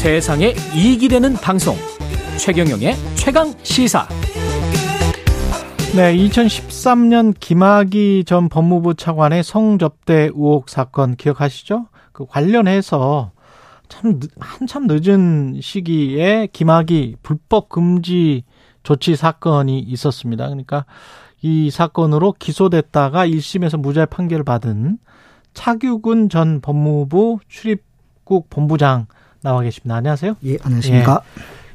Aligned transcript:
세상에 0.00 0.54
이익이 0.74 1.08
되는 1.08 1.34
방송 1.34 1.76
최경영의 2.38 2.94
최강 3.16 3.52
시사 3.62 4.08
네, 5.94 6.16
2013년 6.16 7.34
김학의 7.38 8.24
전 8.24 8.48
법무부 8.48 8.94
차관의 8.94 9.44
성접대 9.44 10.30
의혹 10.34 10.70
사건 10.70 11.16
기억하시죠? 11.16 11.88
그 12.12 12.24
관련해서 12.24 13.32
참 13.90 14.18
한참 14.38 14.86
늦은 14.88 15.60
시기에 15.60 16.48
김학의 16.50 17.16
불법 17.22 17.68
금지 17.68 18.44
조치 18.82 19.16
사건이 19.16 19.80
있었습니다. 19.80 20.46
그러니까 20.46 20.86
이 21.42 21.70
사건으로 21.70 22.36
기소됐다가 22.38 23.26
1심에서 23.26 23.78
무죄 23.78 24.06
판결을 24.06 24.44
받은 24.44 24.96
차규근 25.52 26.30
전 26.30 26.62
법무부 26.62 27.40
출입국 27.48 28.48
본부장 28.48 29.06
나와 29.42 29.62
계십니다. 29.62 29.96
안녕하세요. 29.96 30.36
예, 30.44 30.58
안녕하십니까. 30.62 31.22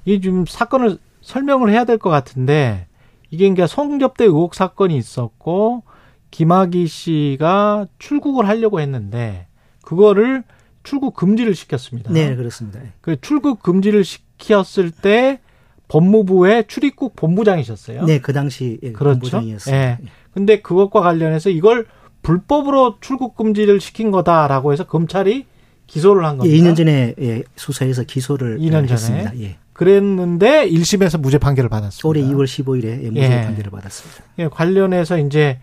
예. 0.08 0.14
이좀 0.14 0.46
사건을 0.46 0.98
설명을 1.22 1.72
해야 1.72 1.84
될 1.86 1.98
것 1.98 2.10
같은데 2.10 2.88
이게 3.32 3.46
그러니까 3.46 3.66
성접대 3.68 4.26
의혹 4.26 4.54
사건이 4.54 4.96
있었고 4.98 5.84
김학의 6.32 6.88
씨가 6.88 7.88
출국을 7.98 8.48
하려고 8.48 8.80
했는데 8.80 9.48
그거를 9.84 10.44
출국 10.84 11.16
금지를 11.16 11.56
시켰습니다. 11.56 12.12
네, 12.12 12.36
그렇습니다. 12.36 12.80
그 13.02 13.20
출국 13.20 13.64
금지를 13.64 14.04
시켰을 14.04 14.92
때 14.92 15.40
법무부의 15.88 16.66
출입국 16.68 17.16
본부장이셨어요. 17.16 18.06
네, 18.06 18.20
그 18.20 18.34
당시 18.34 18.80
예, 18.84 18.92
그렇죠. 18.92 19.20
본부장이었습니다. 19.22 19.84
예. 19.84 19.98
근데 20.34 20.62
그것과 20.62 21.02
관련해서 21.02 21.50
이걸 21.50 21.88
불법으로 22.22 22.98
출국 23.02 23.36
금지를 23.36 23.80
시킨 23.80 24.12
거다라고 24.12 24.74
해서 24.74 24.86
검찰이 24.86 25.46
기소를 25.88 26.26
한 26.26 26.38
겁니다. 26.38 26.56
예, 26.56 26.60
2년 26.60 26.76
전에 26.76 27.14
예, 27.20 27.44
수사해서 27.56 28.04
기소를 28.04 28.60
2년 28.60 28.88
했습니다. 28.88 29.32
전에. 29.32 29.44
예. 29.44 29.58
그랬는데 29.74 30.70
1심에서 30.70 31.20
무죄 31.20 31.38
판결을 31.38 31.70
받았습니다. 31.70 32.08
올해 32.08 32.22
2월 32.22 32.46
15일에 32.46 33.10
무죄 33.10 33.24
예. 33.24 33.42
판결을 33.44 33.72
받았습니다. 33.72 34.24
예, 34.40 34.48
관련해서 34.48 35.18
이제 35.20 35.60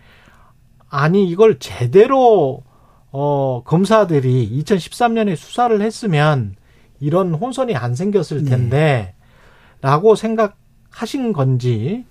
아니 0.89 1.27
이걸 1.27 1.57
제대로 1.59 2.63
어 3.11 3.63
검사들이 3.65 4.63
2013년에 4.63 5.35
수사를 5.35 5.81
했으면 5.81 6.55
이런 6.99 7.33
혼선이 7.33 7.75
안 7.75 7.95
생겼을 7.95 8.43
네. 8.43 8.49
텐데 8.49 9.15
라고 9.81 10.15
생각하신 10.15 11.33
건지 11.33 12.05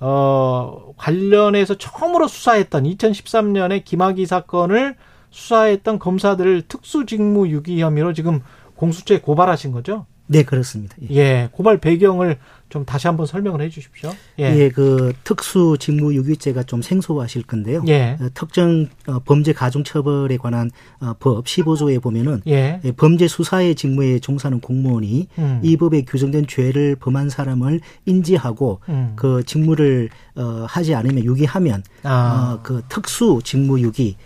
어 0.00 0.92
관련해서 0.96 1.74
처음으로 1.76 2.28
수사했던 2.28 2.84
2013년에 2.84 3.84
김학의 3.84 4.26
사건을 4.26 4.96
수사했던 5.30 5.98
검사들을 5.98 6.62
특수직무 6.68 7.48
유기 7.48 7.80
혐의로 7.80 8.12
지금 8.12 8.40
공수처에 8.76 9.20
고발하신 9.20 9.72
거죠? 9.72 10.06
네, 10.28 10.42
그렇습니다. 10.42 10.94
예. 11.10 11.16
예, 11.16 11.48
고발 11.52 11.78
배경을 11.78 12.36
좀 12.68 12.84
다시 12.84 13.06
한번 13.06 13.24
설명을 13.24 13.62
해 13.62 13.70
주십시오. 13.70 14.12
예, 14.38 14.68
그 14.68 15.14
특수 15.24 15.78
직무 15.80 16.14
유기죄가 16.14 16.64
좀 16.64 16.82
생소하실 16.82 17.44
건데요. 17.44 17.82
예. 17.88 18.18
어, 18.20 18.28
특정 18.34 18.88
어, 19.06 19.20
범죄 19.20 19.54
가중 19.54 19.84
처벌에 19.84 20.36
관한 20.36 20.70
어, 21.00 21.14
법 21.18 21.46
15조에 21.46 22.02
보면은 22.02 22.42
예. 22.46 22.78
예, 22.84 22.92
범죄 22.92 23.26
수사의 23.26 23.74
직무에 23.74 24.18
종사하는 24.18 24.60
공무원이 24.60 25.28
음. 25.38 25.60
이 25.62 25.78
법에 25.78 26.02
규정된 26.02 26.46
죄를 26.46 26.96
범한 26.96 27.30
사람을 27.30 27.80
인지하고 28.04 28.80
음. 28.90 29.14
그 29.16 29.42
직무를 29.44 30.10
어, 30.36 30.66
하지 30.68 30.94
않으면 30.94 31.24
유기하면 31.24 31.82
아. 32.02 32.58
어, 32.58 32.62
그 32.62 32.82
특수 32.90 33.40
직무 33.42 33.80
유기 33.80 34.16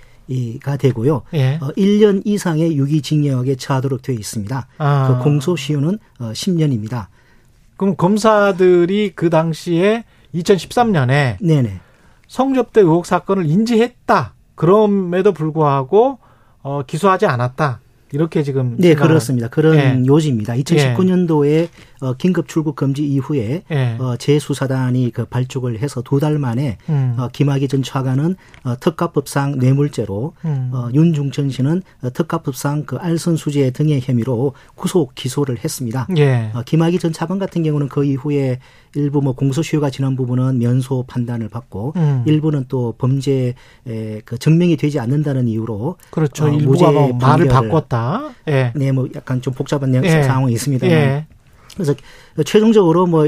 가 0.62 0.76
되고요. 0.76 1.22
예. 1.34 1.58
어, 1.60 1.68
1년 1.76 2.22
이상의 2.24 2.76
유기징역에 2.76 3.56
처하도록 3.56 4.02
되어 4.02 4.14
있습니다. 4.14 4.66
아. 4.78 5.08
그 5.08 5.24
공소시효는 5.24 5.98
어, 6.20 6.32
10년입니다. 6.32 7.06
그럼 7.76 7.96
검사들이 7.96 9.12
그 9.14 9.30
당시에 9.30 10.04
2013년에 10.34 11.36
네네. 11.40 11.80
성접대 12.28 12.80
의혹 12.80 13.06
사건을 13.06 13.46
인지했다. 13.46 14.34
그럼에도 14.54 15.32
불구하고 15.32 16.18
어, 16.62 16.82
기소하지 16.86 17.26
않았다. 17.26 17.80
이렇게 18.12 18.42
지금 18.42 18.76
네, 18.78 18.94
그렇습니다. 18.94 19.48
그런 19.48 19.76
예. 19.76 20.02
요지입니다. 20.06 20.54
2019년도에 20.54 21.68
어, 22.00 22.14
긴급 22.14 22.48
출국 22.48 22.74
금지 22.76 23.06
이후에 23.06 23.62
예. 23.70 23.96
어, 23.98 24.16
재수사단이 24.16 25.10
그 25.12 25.24
발족을 25.24 25.78
해서 25.80 26.02
두 26.02 26.22
달 26.22 26.38
만에 26.38 26.78
음. 26.88 27.16
어, 27.18 27.28
김학의 27.32 27.66
전 27.66 27.82
차관은 27.82 28.36
어, 28.64 28.74
특가법상 28.78 29.58
뇌물죄로 29.58 30.34
음. 30.44 30.70
어, 30.72 30.88
윤중천 30.94 31.50
씨는 31.50 31.82
어, 32.02 32.10
특가법상 32.12 32.84
그 32.86 32.96
알선수재 32.96 33.70
등의 33.72 34.00
혐의로 34.02 34.52
구속 34.76 35.16
기소를 35.16 35.58
했습니다. 35.64 36.06
예. 36.16 36.50
어, 36.54 36.62
김학의 36.64 37.00
전 37.00 37.12
차관 37.12 37.38
같은 37.40 37.62
경우는 37.64 37.88
그 37.88 38.04
이후에 38.04 38.60
일부 38.94 39.20
뭐 39.22 39.32
공소시효가 39.34 39.90
지난 39.90 40.14
부분은 40.16 40.58
면소 40.58 41.04
판단을 41.08 41.48
받고 41.48 41.94
음. 41.96 42.22
일부는 42.26 42.66
또 42.68 42.94
범죄 42.98 43.54
에, 43.88 44.20
그 44.24 44.38
증명이 44.38 44.76
되지 44.76 45.00
않는다는 45.00 45.48
이유로 45.48 45.96
그렇죠. 46.10 46.44
어, 46.44 46.48
일부가 46.50 46.68
무죄 46.68 46.90
뭐 46.90 47.12
말을 47.14 47.46
판결 47.48 47.70
예. 48.48 48.72
네, 48.74 48.92
뭐 48.92 49.08
약간 49.14 49.40
좀 49.40 49.52
복잡한 49.54 49.92
예. 50.18 50.22
상황이 50.22 50.52
있습니다. 50.52 50.86
예. 50.88 51.26
그래서 51.74 51.94
최종적으로 52.44 53.06
뭐, 53.06 53.26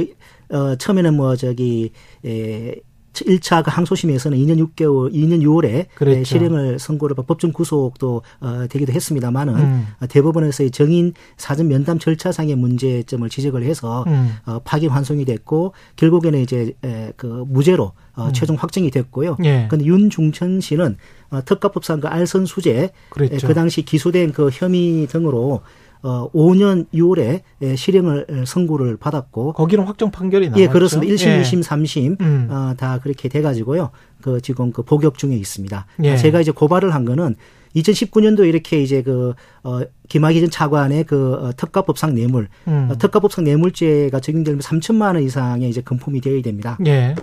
어, 0.50 0.76
처음에는 0.76 1.14
뭐 1.14 1.36
저기, 1.36 1.92
에, 2.24 2.74
1차 3.14 3.62
그 3.64 3.70
항소심에서는 3.70 4.36
2년 4.38 4.58
6개월, 4.58 5.12
2년 5.12 5.40
6월에 5.42 5.86
그랬죠. 5.94 6.24
실행을 6.24 6.78
선고를 6.78 7.14
받- 7.14 7.26
법정 7.26 7.52
구속도 7.52 8.22
어, 8.40 8.66
되기도 8.68 8.92
했습니다만은 8.92 9.54
음. 9.56 9.86
대법원에서의 10.08 10.70
정인 10.72 11.12
사전 11.36 11.68
면담 11.68 11.98
절차상의 11.98 12.56
문제점을 12.56 13.28
지적을 13.28 13.62
해서 13.62 14.04
음. 14.08 14.34
어, 14.46 14.58
파기 14.64 14.86
환송이 14.88 15.24
됐고 15.24 15.72
결국에는 15.96 16.40
이제 16.40 16.72
에, 16.84 17.12
그 17.16 17.44
무죄로 17.48 17.92
어, 18.16 18.30
최종 18.32 18.56
확정이 18.56 18.90
됐고요. 18.90 19.36
음. 19.40 19.44
예. 19.44 19.66
근데 19.70 19.84
윤중천 19.84 20.60
씨는 20.60 20.96
어, 21.30 21.44
특가법상 21.44 22.00
그 22.00 22.08
알선 22.08 22.46
수재. 22.46 22.90
에, 23.34 23.38
그 23.48 23.54
당시 23.54 23.82
기소된 23.82 24.32
그 24.32 24.50
혐의 24.52 25.06
등으로 25.08 25.62
어 26.04 26.30
5년 26.32 26.86
6월에 26.92 27.40
에, 27.62 27.76
실형을 27.76 28.44
선고를 28.46 28.98
받았고 28.98 29.54
거기는 29.54 29.84
확정 29.84 30.10
판결이 30.10 30.50
나왔죠. 30.50 30.62
예 30.62 30.68
그렇습니다. 30.68 31.12
1심, 31.14 31.26
예. 31.28 31.42
2심, 31.42 31.62
3심 31.64 32.20
음. 32.20 32.48
어, 32.50 32.74
다 32.76 32.98
그렇게 32.98 33.30
돼 33.30 33.40
가지고요. 33.40 33.90
그 34.20 34.40
지금 34.42 34.70
그 34.70 34.82
복역 34.82 35.16
중에 35.16 35.34
있습니다. 35.34 35.86
예. 36.04 36.16
제가 36.18 36.42
이제 36.42 36.50
고발을 36.50 36.94
한 36.94 37.06
거는 37.06 37.36
2019년도 37.76 38.46
이렇게 38.46 38.80
이제 38.82 39.02
그, 39.02 39.34
어, 39.62 39.80
김학의 40.08 40.40
전 40.42 40.50
차관의 40.50 41.04
그, 41.04 41.34
어, 41.34 41.52
특가법상 41.56 42.14
뇌물, 42.14 42.48
음. 42.68 42.88
어, 42.90 42.98
특가법상 42.98 43.44
뇌물죄가 43.44 44.20
적용되면 44.20 44.60
3천만 44.60 45.14
원 45.14 45.22
이상의 45.22 45.68
이제 45.68 45.80
금품이 45.80 46.20
되어야 46.20 46.42
됩니다. 46.42 46.78
예. 46.86 47.14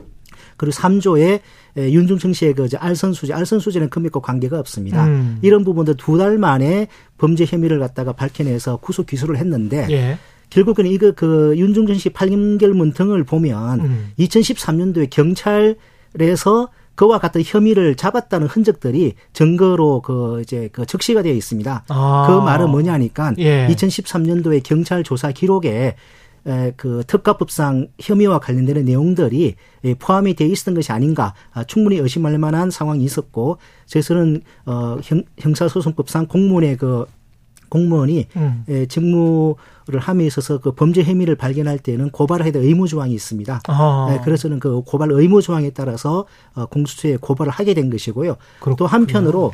그리고 0.62 0.78
3조에 0.78 1.40
윤중청 1.76 2.34
씨의 2.34 2.54
그 2.54 2.68
알선수재, 2.78 3.34
알선수재는 3.34 3.90
금액과 3.90 4.20
관계가 4.20 4.60
없습니다. 4.60 5.08
음. 5.08 5.40
이런 5.42 5.64
부분도 5.64 5.96
두달 5.96 6.38
만에 6.38 6.88
범죄 7.18 7.46
혐의를 7.46 7.80
갖다가 7.80 8.14
밝혀내서 8.14 8.78
구속 8.78 9.08
기소를 9.08 9.38
했는데 9.38 9.88
예. 9.90 10.20
결국에는 10.52 10.92
이거 10.92 11.14
그 11.16 11.56
윤중천 11.58 11.98
씨 11.98 12.12
판결문 12.12 12.94
등을 12.94 13.24
보면 13.24 13.80
음. 13.80 14.12
2013년도에 14.20 15.10
경찰에서 15.10 16.70
그와 16.94 17.18
같은 17.18 17.42
혐의를 17.44 17.96
잡았다는 17.96 18.46
흔적들이 18.46 19.16
증거로 19.34 20.04
그 20.04 20.42
이제 20.44 20.70
그 20.72 20.86
적시가 20.86 21.24
되어 21.24 21.34
있습니다. 21.34 21.86
아. 21.88 22.26
그 22.28 22.46
말은 22.46 22.70
뭐냐니까 22.70 23.34
예. 23.40 23.68
2013년도에 23.68 24.62
경찰 24.64 25.04
조사 25.04 25.32
기록에 25.32 25.72
에, 25.72 25.96
그 26.76 27.04
특가법상 27.06 27.88
혐의와 28.00 28.40
관련되는 28.40 28.86
내용들이 28.86 29.56
예, 29.84 29.94
포함이 29.94 30.36
되어 30.36 30.48
있었던 30.48 30.74
것이 30.74 30.92
아닌가 30.92 31.34
아, 31.54 31.64
충분히 31.64 31.98
의심할 31.98 32.38
만한 32.38 32.72
상황이 32.72 33.04
있었고 33.04 33.58
저희서는 33.86 34.42
어, 34.66 34.98
형, 35.04 35.24
형사소송법상 35.38 36.28
공무원의 36.28 36.78
그 36.78 37.06
공무원이 37.70 38.28
음. 38.36 38.66
에, 38.68 38.86
직무를 38.86 40.00
함에 40.00 40.26
있어서 40.26 40.60
그 40.60 40.74
범죄 40.74 41.04
혐의를 41.04 41.36
발견할 41.36 41.80
때는 41.80 42.10
고발을 42.10 42.46
해야 42.46 42.52
될 42.52 42.64
의무 42.64 42.88
조항이 42.88 43.14
있습니다. 43.14 43.62
아. 43.68 44.08
네, 44.10 44.20
그래서는 44.24 44.60
그 44.60 44.82
고발 44.82 45.10
의무 45.12 45.42
조항에 45.42 45.70
따라서 45.70 46.26
어, 46.54 46.66
공수처에 46.66 47.18
고발을 47.18 47.52
하게 47.52 47.74
된 47.74 47.90
것이고요. 47.90 48.36
그렇군요. 48.60 48.76
또 48.76 48.88
한편으로 48.88 49.54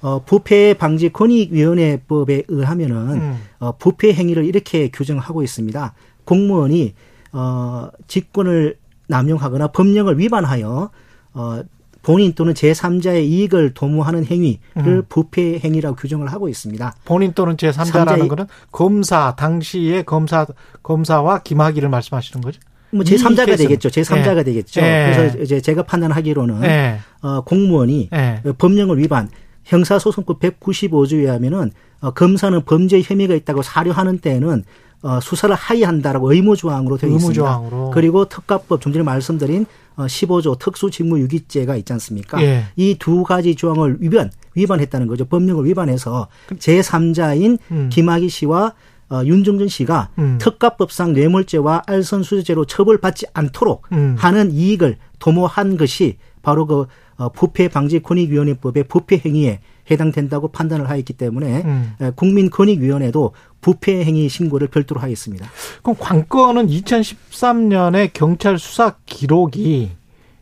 어, 0.00 0.22
부패 0.24 0.74
방지 0.74 1.08
권익위원회법에 1.12 2.44
의하면은 2.48 3.20
음. 3.20 3.38
어, 3.58 3.72
부패 3.76 4.12
행위를 4.12 4.44
이렇게 4.44 4.88
규정하고 4.88 5.42
있습니다. 5.42 5.94
공무원이 6.26 6.92
어, 7.32 7.88
직권을 8.06 8.76
남용하거나 9.08 9.68
법령을 9.68 10.18
위반하여 10.18 10.90
어, 11.32 11.60
본인 12.02 12.34
또는 12.34 12.54
제3자의 12.54 13.24
이익을 13.24 13.74
도모하는 13.74 14.24
행위를 14.26 14.58
음. 14.76 15.02
부패 15.08 15.58
행위라고 15.58 15.96
규정을 15.96 16.28
하고 16.28 16.48
있습니다. 16.48 16.94
본인 17.04 17.32
또는 17.32 17.56
제3자라는 17.56 18.06
삼자의- 18.06 18.28
거는 18.28 18.46
검사 18.70 19.34
당시의 19.34 20.04
검사 20.04 20.46
검사와 20.84 21.40
김학의를 21.40 21.88
말씀하시는 21.88 22.42
거죠? 22.42 22.60
뭐이 22.90 23.04
제3자가 23.04 23.46
케이스는. 23.46 23.56
되겠죠. 23.56 23.88
제3자가 23.88 24.38
예. 24.38 24.42
되겠죠. 24.44 24.80
예. 24.82 25.12
그래서 25.16 25.38
이제 25.38 25.60
제가 25.60 25.82
판단하기로는 25.82 26.62
예. 26.62 26.98
어, 27.22 27.40
공무원이 27.40 28.10
예. 28.12 28.40
법령을 28.56 28.98
위반 28.98 29.28
형사소송법 29.64 30.38
195조에 30.38 31.26
하면은 31.26 31.72
어, 32.00 32.12
검사는 32.12 32.58
범죄 32.64 33.00
혐의가 33.02 33.34
있다고 33.34 33.62
사료하는 33.62 34.18
때에는 34.18 34.62
어, 35.02 35.20
수사를 35.20 35.54
하이한다라고 35.54 36.32
의무조항으로 36.32 36.96
되어 36.96 37.10
의무조항으로. 37.10 37.66
있습니다. 37.66 37.94
그리고 37.94 38.24
특가법 38.24 38.80
좀 38.80 38.92
전에 38.92 39.04
말씀드린 39.04 39.66
어, 39.96 40.06
15조 40.06 40.58
특수직무유기죄가 40.58 41.76
있지 41.76 41.92
않습니까? 41.92 42.42
예. 42.42 42.64
이두 42.76 43.22
가지 43.24 43.54
조항을 43.54 43.98
위반 44.00 44.30
위반했다는 44.54 45.06
거죠. 45.06 45.24
법령을 45.26 45.64
위반해서 45.66 46.28
제3자인 46.48 47.58
음. 47.70 47.88
김학의 47.92 48.28
씨와 48.28 48.72
어, 49.08 49.22
윤종준 49.24 49.68
씨가 49.68 50.10
음. 50.18 50.38
특가법상 50.40 51.12
뇌물죄와 51.12 51.84
알선수재죄로 51.86 52.64
처벌받지 52.64 53.26
않도록 53.32 53.86
음. 53.92 54.16
하는 54.18 54.50
이익을 54.50 54.96
도모한 55.18 55.76
것이 55.76 56.16
바로 56.42 56.66
그 56.66 56.86
어, 57.16 57.30
부패 57.30 57.68
방지 57.68 58.00
권익위원회법의 58.00 58.84
부패 58.84 59.22
행위에 59.24 59.60
해당된다고 59.90 60.48
판단을 60.48 60.88
하였기 60.90 61.12
때문에 61.14 61.62
음. 61.64 61.92
에, 62.00 62.10
국민권익위원회도 62.14 63.32
부패 63.60 64.04
행위 64.04 64.28
신고를 64.28 64.68
별도로 64.68 65.00
하였습니다. 65.00 65.48
그럼 65.82 65.96
관건은 65.98 66.68
2013년에 66.68 68.10
경찰 68.12 68.58
수사 68.58 68.94
기록이 69.06 69.90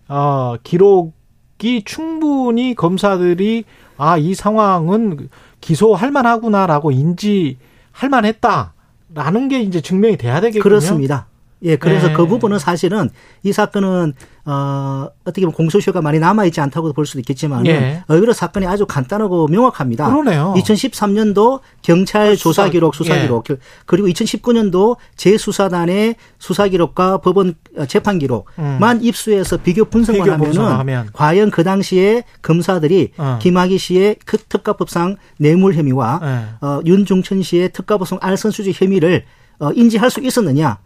어 0.08 0.56
기록이 0.62 1.82
충분히 1.85 2.75
검사들이 2.75 3.64
아 3.96 4.19
이 4.19 4.35
상황은 4.35 5.29
기소할 5.61 6.11
만하구나라고 6.11 6.90
인지할 6.90 8.11
만했다라는 8.11 9.49
게 9.49 9.61
이제 9.61 9.81
증명이 9.81 10.17
돼야 10.17 10.40
되겠군요. 10.40 10.62
그렇습니다. 10.62 11.26
예, 11.64 11.76
그래서 11.76 12.08
네. 12.08 12.12
그 12.12 12.26
부분은 12.26 12.58
사실은 12.58 13.11
이 13.43 13.52
사건은 13.52 14.12
어 14.46 15.08
어떻게 15.25 15.40
보면 15.40 15.55
공소시효가 15.55 16.02
많이 16.02 16.19
남아 16.19 16.44
있지 16.44 16.61
않다고 16.61 16.93
볼 16.93 17.06
수도 17.06 17.19
있겠지만 17.20 17.66
예. 17.66 18.05
오히려 18.11 18.34
사건이 18.34 18.66
아주 18.66 18.84
간단하고 18.84 19.49
명확합니다. 19.49 20.11
그러네요. 20.11 20.52
2013년도 20.58 21.61
경찰 21.81 22.37
조사 22.37 22.69
기록, 22.69 22.94
수사 22.94 23.16
예. 23.16 23.22
기록 23.22 23.46
그리고 23.87 24.06
2019년도 24.08 24.96
재수사단의 25.16 26.16
수사 26.38 26.69
기록과 26.69 27.19
법원 27.19 27.55
어, 27.78 27.87
재판 27.87 28.19
기록만 28.19 29.02
입수해서 29.02 29.56
비교 29.56 29.87
분석만 29.87 30.20
음. 30.20 30.25
비교 30.25 30.32
하면은 30.34 30.52
분석하면. 30.52 31.08
과연 31.14 31.50
그 31.50 31.64
당시에 31.64 32.25
검사들이 32.43 33.12
어. 33.16 33.38
김학의 33.40 33.78
씨의 33.78 34.16
그 34.26 34.37
특가법상 34.37 35.16
뇌물 35.38 35.75
혐의와 35.75 36.20
예. 36.22 36.66
어, 36.66 36.81
윤종천 36.84 37.43
씨의 37.43 37.72
특가법상 37.72 38.19
알선 38.20 38.50
수재 38.50 38.72
혐의를 38.75 39.25
어, 39.58 39.70
인지할 39.72 40.11
수 40.11 40.20
있었느냐 40.20 40.78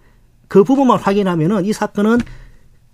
그 0.49 0.65
부분만 0.65 0.99
확인하면은 0.99 1.65
이 1.65 1.73
사건은 1.73 2.19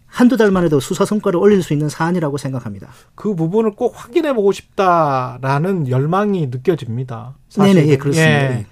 한두 0.06 0.36
달만 0.36 0.64
해도 0.64 0.78
수사 0.78 1.04
성과를 1.04 1.40
올릴 1.40 1.62
수 1.62 1.72
있는 1.72 1.88
사안이라고 1.88 2.36
생각합니다. 2.36 2.88
그 3.16 3.34
부분을 3.34 3.72
꼭 3.72 3.94
확인해 3.96 4.32
보고 4.32 4.52
싶다라는 4.52 5.88
열망이 5.88 6.46
느껴집니다. 6.48 7.36
네네, 7.56 7.86
예, 7.88 7.96
그렇습니다. 7.96 8.58
예. 8.58 8.66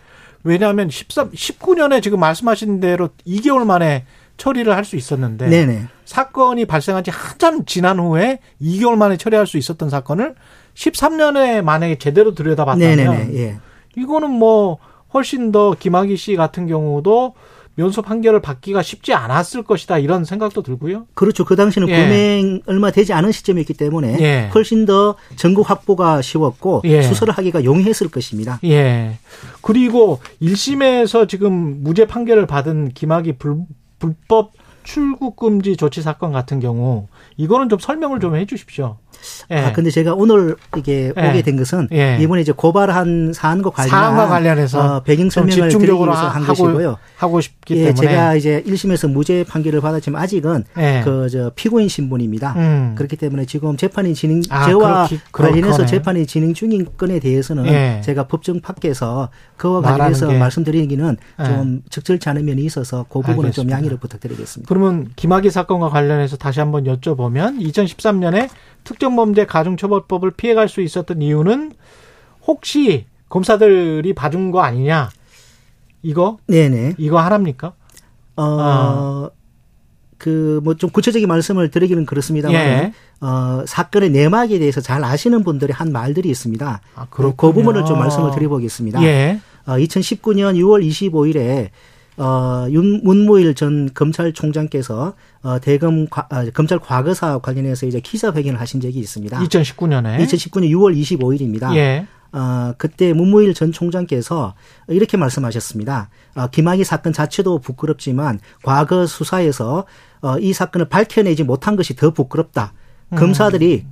왜냐하면 0.45 0.89
13, 0.91 1.31
19년에 1.33 2.03
지금 2.03 2.21
말씀하신 2.21 2.81
대로 2.81 3.09
2개월 3.27 3.65
만에 3.65 4.05
처리를 4.37 4.75
할 4.75 4.85
수 4.85 4.97
있었는데 4.97 5.49
네네. 5.49 5.87
사건이 6.05 6.67
발생한 6.67 7.05
지 7.05 7.11
한참 7.11 7.65
지난 7.65 7.99
후에 7.99 8.39
2개월 8.61 8.97
만에 8.97 9.17
처리할 9.17 9.47
수 9.47 9.57
있었던 9.59 9.91
사건을 9.91 10.35
13년에 10.75 11.63
만약에 11.63 11.97
제대로 11.99 12.35
들여다봤다면. 12.35 13.35
예. 13.35 13.59
이거는 13.97 14.31
뭐 14.31 14.79
훨씬 15.15 15.53
더 15.53 15.75
김학의 15.79 16.17
씨 16.17 16.37
같은 16.37 16.67
경우도 16.67 17.35
면소 17.75 18.03
판결을 18.03 18.41
받기가 18.41 18.83
쉽지 18.83 19.15
않았을 19.15 19.63
것이다 19.63 19.99
이런 19.99 20.25
생각도 20.25 20.63
들고요. 20.63 21.07
그렇죠. 21.15 21.45
그 21.45 21.57
당시는 21.57 21.89
예. 21.89 21.97
범행 21.97 22.63
얼마 22.67 22.91
되지 22.91 23.13
않은 23.13 23.33
시점이었기 23.33 23.75
때문에 23.75 24.19
예. 24.21 24.51
훨씬 24.55 24.85
더 24.85 25.17
증거 25.37 25.63
확보가 25.63 26.23
쉬웠고 26.23 26.83
예. 26.85 27.03
수사를 27.03 27.33
하기가 27.33 27.65
용이했을 27.65 28.09
것입니다. 28.11 28.59
예. 28.65 29.19
그리고 29.63 30.21
1심에서 30.43 31.29
지금 31.29 31.83
무죄 31.83 32.07
판결을 32.07 32.47
받은 32.47 32.91
김학의 32.91 33.35
불, 33.39 33.57
불법 33.99 34.53
출국 34.85 35.37
금지 35.37 35.77
조치 35.77 36.03
사건 36.03 36.33
같은 36.33 36.61
경우 36.61 37.07
이거는 37.37 37.69
좀 37.69 37.79
설명을 37.79 38.21
좀 38.21 38.35
해 38.35 38.47
주십시오. 38.47 38.97
예. 39.51 39.57
아 39.59 39.73
근데 39.73 39.91
제가 39.91 40.15
오늘 40.15 40.57
이게 40.77 41.13
예. 41.17 41.29
오게 41.31 41.43
된 41.43 41.57
것은 41.57 41.89
예. 41.93 42.19
이번에 42.21 42.41
이제 42.43 42.53
고발한 42.53 43.33
사안과 43.35 43.71
관련한 43.71 44.01
사안과 44.15 44.29
관련해서 44.29 44.97
어, 44.97 45.01
배경 45.03 45.29
좀 45.29 45.49
설명을 45.51 45.71
드리기 45.71 45.93
위해서 45.93 46.11
한 46.29 46.43
하고 46.43 46.65
것이고요. 46.65 46.97
하고 47.17 47.41
싶기 47.41 47.77
예, 47.77 47.85
때문에 47.93 47.95
제가 47.95 48.35
이제 48.35 48.63
1심에서 48.67 49.11
무죄 49.11 49.45
판결을 49.45 49.81
받았지만 49.81 50.23
아직은 50.23 50.65
예. 50.79 51.03
그저 51.05 51.51
피고인 51.55 51.89
신분입니다. 51.89 52.55
음. 52.57 52.95
그렇기 52.97 53.17
때문에 53.17 53.45
지금 53.47 53.77
재판이 53.77 54.15
진행 54.15 54.43
아, 54.51 54.69
저와 54.69 55.07
그렇기- 55.07 55.21
관련해서. 55.33 55.87
재판이 55.87 56.27
진행 56.27 56.55
중인 56.55 56.87
건에 56.97 57.19
대해서는 57.21 57.67
예. 57.67 58.01
제가 58.05 58.27
법정 58.27 58.61
밖에서 58.61 59.29
그와 59.57 59.81
관련해서 59.83 60.29
게- 60.29 60.39
말씀드리기는 60.39 61.17
예. 61.41 61.45
좀 61.45 61.83
적절치 61.91 62.29
않은 62.29 62.45
면이 62.45 62.63
있어서 62.65 63.05
그 63.09 63.21
부분은 63.21 63.37
좀 63.53 63.63
알겠습니다. 63.65 63.77
양해를 63.77 63.97
부탁드리겠습니다. 63.99 64.69
그러면 64.69 65.09
김학의 65.17 65.51
사건과 65.51 65.89
관련해서 65.91 66.37
다시 66.37 66.61
한번 66.61 66.85
여쭤보면 66.85 67.61
2013년에 67.61 68.49
특정 68.85 69.12
범죄 69.17 69.47
가중처벌법을 69.47 70.33
피해갈 70.33 70.69
수 70.69 70.81
있었던 70.81 71.23
이유는 71.23 71.73
혹시 72.47 73.07
검사들이 73.29 74.13
봐준 74.15 74.51
거 74.51 74.61
아니냐? 74.61 75.11
이거 76.03 76.39
네네. 76.47 76.95
이거 76.99 77.19
하나입니까? 77.21 77.75
어, 78.37 78.43
아. 78.61 79.31
그, 80.19 80.61
뭐좀 80.63 80.91
구체적인 80.91 81.27
말씀을 81.27 81.71
드리기는 81.71 82.07
그렇습니다만, 82.07 82.55
예. 82.55 82.93
어, 83.21 83.65
사건의 83.67 84.11
내막에 84.11 84.59
대해서 84.61 84.81
잘 84.81 85.03
아시는 85.05 85.43
분들이 85.43 85.73
한 85.73 85.91
말들이 85.91 86.29
있습니다. 86.29 86.81
아, 86.95 87.07
그. 87.11 87.35
부분을 87.35 87.85
좀 87.85 87.99
말씀을 87.99 88.31
드려보겠습니다. 88.31 89.03
예. 89.03 89.41
어, 89.67 89.73
2019년 89.73 90.57
6월 90.57 90.87
25일에 90.87 91.71
어, 92.17 92.67
윤, 92.71 93.01
문무일 93.03 93.55
전 93.55 93.89
검찰총장께서 93.95 95.15
어, 95.43 95.59
대검 95.61 96.07
과, 96.09 96.27
아, 96.31 96.45
검찰 96.53 96.79
과거사 96.79 97.39
관련해서 97.39 97.87
이제 97.87 98.01
기자 98.01 98.33
회견을 98.33 98.61
하신 98.61 98.81
적이 98.81 98.99
있습니다. 98.99 99.39
2019년에 99.41 100.19
2019년 100.19 100.71
6월 100.71 100.97
25일입니다. 100.97 101.75
예. 101.77 102.07
어, 102.33 102.73
그때 102.79 103.13
문무일 103.13 103.55
전 103.55 103.73
총장께서 103.73 104.55
이렇게 104.89 105.17
말씀하셨습니다. 105.17 106.09
어, 106.35 106.47
김학의 106.49 106.85
사건 106.85 107.13
자체도 107.13 107.59
부끄럽지만 107.59 108.41
과거 108.63 109.07
수사에서 109.07 109.85
어, 110.23 110.39
이 110.39 110.53
사건을 110.53 110.89
밝혀내지 110.89 111.45
못한 111.45 111.77
것이 111.77 111.95
더 111.97 112.11
부끄럽다. 112.11 112.73
검사들이 113.15 113.85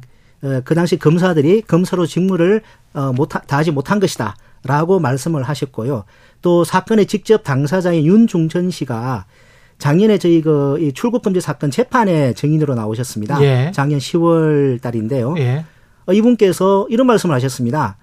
어, 0.43 0.61
그 0.65 0.75
당시 0.75 0.99
검사들이 0.99 1.63
검사로 1.63 2.07
직무를 2.07 2.63
어, 2.95 3.13
못 3.13 3.29
다하지 3.29 3.73
못한 3.73 4.01
것이다. 4.01 4.37
라고 4.65 4.99
말씀을 5.01 5.43
하셨고요. 5.43 6.05
또 6.43 6.65
사건의 6.65 7.07
직접 7.07 7.43
당사자인 7.45 8.05
윤중천 8.05 8.71
씨가 8.71 9.27
작년에 9.79 10.19
저희 10.19 10.43
그이 10.43 10.93
출국금지 10.93 11.41
사건 11.41 11.71
재판에 11.71 12.35
증인으로 12.35 12.75
나오셨습니다. 12.75 13.43
예. 13.43 13.73
작년 13.75 13.99
10월 13.99 14.81
달인데요. 14.83 15.35
예. 15.39 15.65
어, 16.07 16.13
이분께서 16.13 16.87
이런 16.91 17.07
말씀을 17.07 17.35
하셨습니다. 17.37 17.97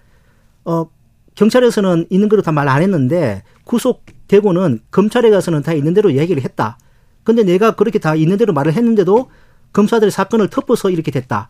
어, 0.65 0.87
경찰에서는 1.35 2.07
있는 2.09 2.29
대로 2.29 2.41
다 2.41 2.51
말 2.51 2.67
안 2.67 2.81
했는데 2.81 3.43
구속되고는 3.65 4.79
검찰에 4.91 5.29
가서는 5.29 5.61
다 5.61 5.73
있는 5.73 5.93
대로 5.93 6.13
얘기를 6.15 6.41
했다. 6.43 6.77
근데 7.23 7.43
내가 7.43 7.75
그렇게 7.75 7.99
다 7.99 8.15
있는 8.15 8.37
대로 8.37 8.53
말을 8.53 8.73
했는데도 8.73 9.29
검사들이 9.73 10.09
사건을 10.11 10.49
덮어서 10.49 10.89
이렇게 10.89 11.11
됐다. 11.11 11.49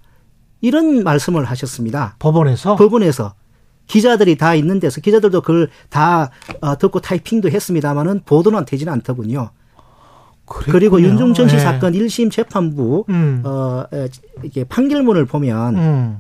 이런 0.59 1.03
말씀을 1.03 1.45
하셨습니다. 1.45 2.15
법원에서 2.19 2.75
법원에서 2.75 3.35
기자들이 3.87 4.35
다 4.37 4.53
있는 4.53 4.79
데서 4.79 5.01
기자들도 5.01 5.41
그걸 5.41 5.69
다 5.89 6.29
어, 6.61 6.77
듣고 6.77 6.99
타이핑도 6.99 7.49
했습니다마는 7.49 8.21
보도는 8.25 8.65
되지는 8.65 8.93
않더군요. 8.93 9.51
그랬군요. 10.45 10.71
그리고 10.71 11.01
윤종천 11.01 11.49
씨 11.49 11.55
예. 11.55 11.59
사건 11.59 11.93
1심 11.93 12.31
재판부 12.31 13.05
음. 13.09 13.41
어, 13.45 13.85
에, 13.93 14.07
이게 14.43 14.63
판결문을 14.63 15.25
보면 15.25 15.75
음. 15.75 16.19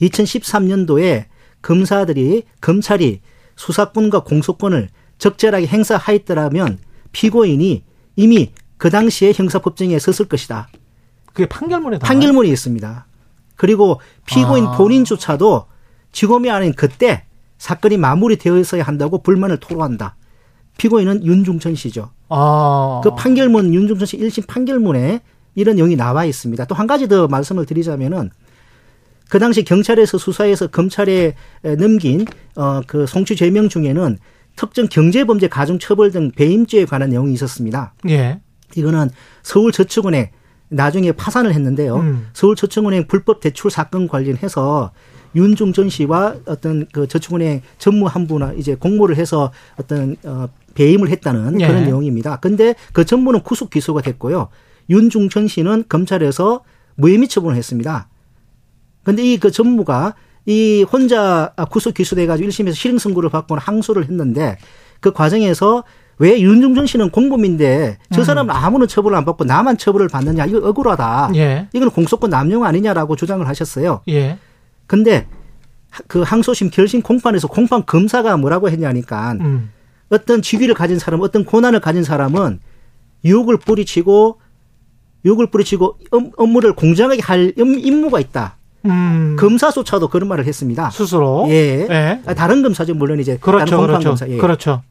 2013년도에 0.00 1.26
검사들이 1.60 2.44
검찰이 2.60 3.20
수사권과 3.56 4.24
공소권을 4.24 4.88
적절하게 5.18 5.66
행사하였더라면 5.66 6.78
피고인이 7.12 7.84
이미 8.16 8.52
그 8.78 8.90
당시에 8.90 9.32
형사법정에 9.32 9.96
섰을 9.98 10.28
것이다. 10.28 10.68
그게 11.32 11.46
판결문에? 11.46 11.98
판결문이 11.98 12.48
있습니다. 12.50 13.06
그리고 13.54 14.00
피고인 14.26 14.66
아. 14.66 14.72
본인조차도 14.72 15.66
지검이 16.12 16.50
아닌 16.50 16.72
그때 16.74 17.24
사건이 17.58 17.96
마무리되어 17.96 18.58
있어야 18.58 18.82
한다고 18.82 19.22
불만을 19.22 19.58
토로한다. 19.58 20.16
피고인은 20.78 21.24
윤중천 21.24 21.74
씨죠. 21.74 22.10
아. 22.28 23.00
그 23.04 23.14
판결문 23.14 23.74
윤중천 23.74 24.06
씨 24.06 24.18
1심 24.18 24.46
판결문에 24.46 25.20
이런 25.54 25.76
내용이 25.76 25.96
나와 25.96 26.24
있습니다. 26.24 26.64
또 26.64 26.74
한 26.74 26.86
가지 26.86 27.08
더 27.08 27.28
말씀을 27.28 27.66
드리자면은 27.66 28.30
그 29.28 29.38
당시 29.38 29.64
경찰에서 29.64 30.18
수사해서 30.18 30.66
검찰에 30.66 31.34
에, 31.64 31.76
넘긴 31.76 32.24
어그 32.54 33.06
송치 33.06 33.36
죄명 33.36 33.68
중에는 33.68 34.18
특정 34.56 34.86
경제범죄 34.88 35.48
가중처벌 35.48 36.10
등 36.10 36.30
배임죄에 36.32 36.84
관한 36.84 37.10
내용이 37.10 37.32
있었습니다. 37.34 37.94
예. 38.08 38.40
이거는 38.76 39.10
서울저축은행 39.42 40.28
나중에 40.72 41.12
파산을 41.12 41.52
했는데요. 41.54 41.96
음. 41.96 42.28
서울저축은행 42.32 43.06
불법 43.06 43.40
대출 43.40 43.70
사건 43.70 44.08
관련해서 44.08 44.92
윤중전 45.34 45.88
씨와 45.88 46.36
어떤 46.46 46.86
그 46.92 47.06
저축은행 47.06 47.62
전무 47.78 48.06
한 48.06 48.26
분과 48.26 48.54
이제 48.54 48.74
공모를 48.74 49.16
해서 49.16 49.52
어떤 49.78 50.16
어 50.24 50.48
배임을 50.74 51.08
했다는 51.10 51.60
예. 51.60 51.66
그런 51.66 51.84
내용입니다. 51.84 52.36
근데 52.36 52.74
그 52.92 53.04
전부는 53.04 53.42
구속 53.42 53.70
기소가 53.70 54.00
됐고요. 54.02 54.48
윤중천 54.90 55.48
씨는 55.48 55.84
검찰에서 55.88 56.64
무혐의 56.96 57.28
처분을 57.28 57.56
했습니다. 57.56 58.08
근데 59.04 59.22
이 59.24 59.38
그 59.38 59.50
전무가 59.50 60.14
이 60.46 60.84
혼자 60.90 61.54
구속 61.70 61.94
기소돼 61.94 62.26
가지고 62.26 62.48
1심에서 62.48 62.74
실형 62.74 62.98
선고를 62.98 63.30
받고 63.30 63.56
항소를 63.56 64.04
했는데 64.04 64.58
그 65.00 65.12
과정에서 65.12 65.84
왜 66.18 66.40
윤중천 66.40 66.86
씨는 66.86 67.10
공범인데 67.10 67.98
저 68.12 68.22
사람은 68.22 68.54
아무런 68.54 68.86
처벌을 68.86 69.16
안 69.16 69.24
받고 69.24 69.44
나만 69.44 69.78
처벌을 69.78 70.08
받느냐 70.08 70.46
이거 70.46 70.58
억울하다. 70.58 71.32
예. 71.34 71.68
이건 71.72 71.90
공소권 71.90 72.30
남용 72.30 72.64
아니냐라고 72.64 73.16
주장을 73.16 73.46
하셨어요. 73.48 74.02
예. 74.08 74.38
근데 74.86 75.26
그 76.06 76.22
항소심 76.22 76.70
결심 76.70 77.02
공판에서 77.02 77.48
공판 77.48 77.86
검사가 77.86 78.36
뭐라고 78.36 78.68
했냐니까 78.70 79.32
음. 79.40 79.70
어떤 80.10 80.42
직위를 80.42 80.74
가진 80.74 80.98
사람, 80.98 81.20
어떤 81.22 81.44
권한을 81.44 81.80
가진 81.80 82.04
사람은 82.04 82.60
유혹을 83.24 83.56
뿌리치고 83.58 84.38
유혹을 85.24 85.48
뿌리치고 85.50 85.98
업- 86.10 86.32
업무를 86.36 86.74
공정하게 86.74 87.22
할 87.22 87.52
임- 87.56 87.78
임무가 87.78 88.20
있다. 88.20 88.56
음. 88.84 89.36
검사조차도 89.38 90.08
그런 90.08 90.28
말을 90.28 90.44
했습니다. 90.46 90.90
스스로. 90.90 91.46
예. 91.48 91.86
예. 91.88 92.20
아, 92.26 92.34
다른 92.34 92.62
검사죠 92.62 92.94
물론 92.94 93.20
이제 93.20 93.38
그렇죠. 93.40 93.64
다른 93.64 93.78
공판 93.78 93.86
그렇죠. 94.00 94.08
검사. 94.08 94.28
예. 94.28 94.36
그렇죠. 94.38 94.82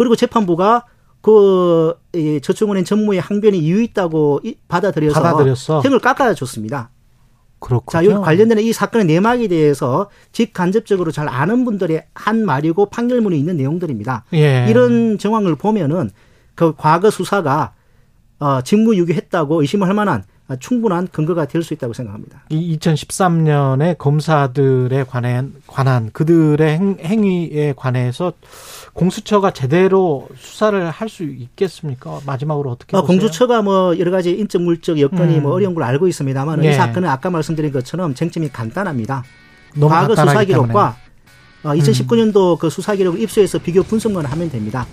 그리고 0.00 0.16
재판부가 0.16 0.86
그 1.20 1.92
이, 2.14 2.40
저축은행 2.42 2.84
전무의 2.84 3.20
항변이 3.20 3.58
이유 3.58 3.82
있다고 3.82 4.40
이- 4.42 4.56
받아들여서 4.66 5.20
받아들였어. 5.20 5.82
형을 5.82 5.98
깎아줬습니다. 5.98 6.88
그렇군요. 7.58 7.90
자, 7.92 8.04
여기 8.10 8.24
관련된 8.24 8.60
이 8.60 8.72
사건의 8.72 9.04
내막에 9.06 9.46
대해서 9.48 10.08
직간접적으로 10.32 11.10
잘 11.12 11.28
아는 11.28 11.66
분들의 11.66 12.06
한 12.14 12.46
말이고 12.46 12.86
판결문이 12.86 13.38
있는 13.38 13.58
내용들입니다. 13.58 14.24
예. 14.32 14.66
이런 14.70 15.18
정황을 15.18 15.56
보면은 15.56 16.08
그 16.54 16.72
과거 16.74 17.10
수사가 17.10 17.74
어, 18.38 18.62
직무유기했다고 18.62 19.60
의심을 19.60 19.86
할 19.86 19.92
만한 19.94 20.20
어, 20.20 20.24
충분한 20.58 21.08
근거가 21.12 21.46
될 21.46 21.62
수 21.62 21.74
있다고 21.74 21.92
생각합니다. 21.92 22.42
이 22.48 22.76
2013년에 22.78 23.98
검사들에 23.98 25.04
관한 25.04 25.54
관한 25.66 26.10
그들의 26.12 26.78
행, 26.78 26.96
행위에 27.00 27.74
관해서 27.76 28.32
공수처가 28.94 29.52
제대로 29.52 30.28
수사를 30.36 30.90
할 30.90 31.08
수 31.08 31.24
있겠습니까? 31.24 32.20
마지막으로 32.24 32.70
어떻게 32.70 32.96
어? 32.96 33.02
공수처가 33.02 33.62
뭐 33.62 33.98
여러 33.98 34.10
가지 34.10 34.30
인적 34.30 34.62
물적 34.62 35.00
여건이 35.00 35.38
음. 35.38 35.42
뭐 35.42 35.52
어려운 35.52 35.74
걸 35.74 35.82
알고 35.84 36.08
있습니다만 36.08 36.64
예. 36.64 36.70
이 36.70 36.74
사건은 36.74 37.08
아까 37.08 37.30
말씀드린 37.30 37.72
것처럼 37.72 38.14
쟁점이 38.14 38.48
간단합니다. 38.48 39.22
과거 39.80 40.16
수사 40.16 40.44
기록과 40.44 40.96
어, 41.62 41.68
2019년도 41.70 42.58
그 42.58 42.70
수사 42.70 42.94
기록을 42.94 43.20
입수해서 43.20 43.58
비교 43.58 43.82
분석만 43.82 44.24
하면 44.24 44.50
됩니다. 44.50 44.86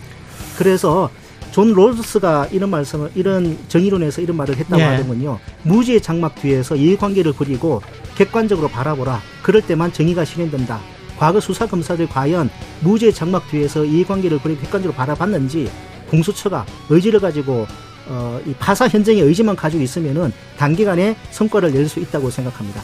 그래서 0.58 1.10
존 1.52 1.74
롤스가 1.74 2.48
이런 2.52 2.70
말씀을 2.70 3.12
이런 3.16 3.58
정의론에서 3.68 4.22
이런 4.22 4.38
말을 4.38 4.58
했다고 4.58 4.80
예. 4.82 4.86
하더군요. 4.86 5.40
무지의 5.64 6.02
장막 6.02 6.36
뒤에서 6.36 6.76
이해관계를 6.76 7.34
가리고 7.38 7.82
객관적으로 8.16 8.68
바라보라. 8.68 9.22
그럴 9.42 9.62
때만 9.62 9.92
정의가 9.94 10.26
실현된다. 10.26 10.80
과거 11.18 11.40
수사 11.40 11.66
검사들 11.66 12.08
과연 12.10 12.50
무지의 12.82 13.12
장막 13.14 13.48
뒤에서 13.50 13.84
이해관계를 13.86 14.40
가리고 14.44 14.62
객관적으로 14.62 14.96
바라봤는지 14.96 15.70
공수처가 16.12 16.66
의지를 16.90 17.20
가지고 17.20 17.66
어, 18.10 18.40
이 18.46 18.54
파사현정의 18.54 19.22
의지만 19.22 19.56
가지고 19.56 19.84
있으면은 19.84 20.32
단기간에 20.58 21.16
성과를 21.32 21.72
낼 21.74 21.90
수 21.90 22.00
있다고 22.00 22.30
생각합니다. 22.30 22.82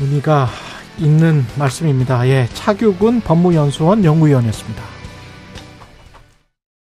의미가 0.00 0.48
있는 0.98 1.44
말씀입니다. 1.58 2.26
예, 2.28 2.48
차규근 2.54 3.20
법무연수원 3.20 4.04
연구위원이었습니다. 4.04 4.95